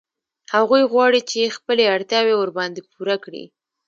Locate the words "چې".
1.29-1.53